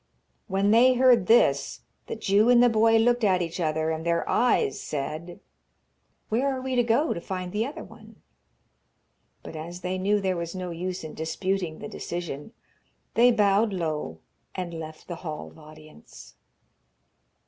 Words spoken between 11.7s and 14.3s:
the decision, they bowed low